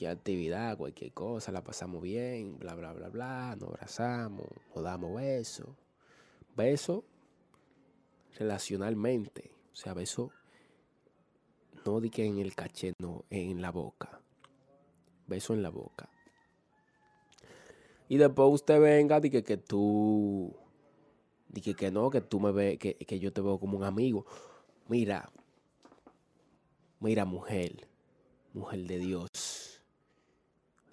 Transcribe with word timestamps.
Cualquier 0.00 0.16
actividad, 0.16 0.78
cualquier 0.78 1.12
cosa, 1.12 1.52
la 1.52 1.62
pasamos 1.62 2.00
bien, 2.00 2.58
bla, 2.58 2.74
bla, 2.74 2.94
bla, 2.94 3.10
bla, 3.10 3.54
nos 3.60 3.68
abrazamos, 3.68 4.46
nos 4.74 4.82
damos 4.82 5.14
besos. 5.14 5.68
Beso 6.56 7.04
relacionalmente. 8.38 9.50
O 9.74 9.76
sea, 9.76 9.92
beso 9.92 10.30
no 11.84 12.00
di 12.00 12.08
que 12.08 12.24
en 12.24 12.38
el 12.38 12.54
caché, 12.54 12.94
no, 12.98 13.26
en 13.28 13.60
la 13.60 13.70
boca. 13.72 14.22
Beso 15.26 15.52
en 15.52 15.62
la 15.62 15.68
boca. 15.68 16.08
Y 18.08 18.16
después 18.16 18.48
usted 18.54 18.80
venga, 18.80 19.20
di 19.20 19.28
que, 19.28 19.44
que 19.44 19.58
tú, 19.58 20.56
di 21.46 21.60
que, 21.60 21.74
que 21.74 21.90
no, 21.90 22.08
que 22.08 22.22
tú 22.22 22.40
me 22.40 22.52
ves, 22.52 22.78
que, 22.78 22.94
que 22.94 23.18
yo 23.18 23.34
te 23.34 23.42
veo 23.42 23.60
como 23.60 23.76
un 23.76 23.84
amigo. 23.84 24.24
Mira, 24.88 25.30
mira 27.00 27.26
mujer, 27.26 27.86
mujer 28.54 28.86
de 28.86 28.98
Dios 28.98 29.28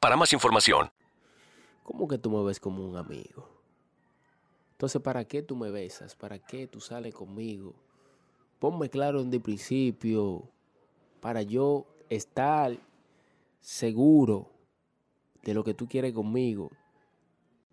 para 0.00 0.16
más 0.16 0.32
información. 0.32 0.90
¿Cómo 1.82 2.08
que 2.08 2.18
tú 2.18 2.30
me 2.30 2.42
ves 2.42 2.58
como 2.58 2.84
un 2.86 2.96
amigo? 2.96 3.48
Entonces, 4.72 5.00
¿para 5.02 5.24
qué 5.24 5.42
tú 5.42 5.54
me 5.54 5.70
besas? 5.70 6.14
¿Para 6.14 6.38
qué 6.38 6.66
tú 6.66 6.80
sales 6.80 7.14
conmigo? 7.14 7.74
Ponme 8.58 8.88
claro 8.88 9.22
desde 9.22 9.36
el 9.36 9.42
principio 9.42 10.48
para 11.20 11.42
yo 11.42 11.86
estar 12.08 12.76
seguro 13.60 14.50
de 15.42 15.54
lo 15.54 15.62
que 15.62 15.74
tú 15.74 15.86
quieres 15.88 16.12
conmigo. 16.12 16.70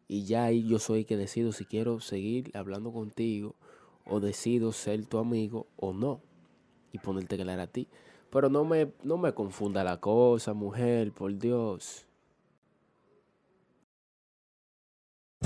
Y 0.07 0.25
ya 0.25 0.45
ahí 0.45 0.67
yo 0.67 0.79
soy 0.79 0.99
el 0.99 1.05
que 1.05 1.17
decido 1.17 1.53
si 1.53 1.65
quiero 1.65 2.01
seguir 2.01 2.51
hablando 2.53 2.91
contigo 2.91 3.55
o 4.05 4.19
decido 4.19 4.73
ser 4.73 5.05
tu 5.05 5.17
amigo 5.17 5.67
o 5.77 5.93
no. 5.93 6.21
Y 6.91 6.99
ponerte 6.99 7.37
claro 7.37 7.61
a 7.61 7.67
ti. 7.67 7.87
Pero 8.29 8.49
no 8.49 8.63
me, 8.63 8.91
no 9.03 9.17
me 9.17 9.33
confunda 9.33 9.83
la 9.83 9.97
cosa, 9.99 10.53
mujer, 10.53 11.11
por 11.11 11.37
Dios. 11.37 12.07